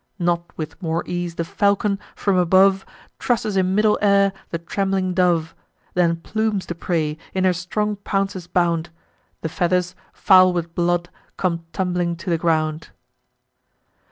[0.17, 2.87] Not with more ease the falcon, from above,
[3.19, 5.53] Trusses in middle air the trembling dove,
[5.93, 8.89] Then plumes the prey, in her strong pounces bound:
[9.41, 12.89] The feathers, foul with blood, come tumbling to the ground.